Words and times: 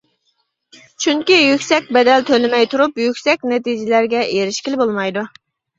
چۈنكى 1.05 1.37
يۈكسەك 1.39 1.93
بەدەل 1.99 2.27
تۆلىمەي 2.31 2.69
تۇرۇپ 2.73 2.99
يۈكسەك 3.05 3.49
نەتىجىلەرگە 3.55 4.27
ئېرىشكىلى 4.35 4.85
بولمايدۇ. 4.87 5.31